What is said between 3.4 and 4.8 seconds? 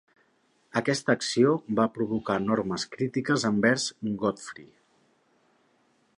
envers Godfrey.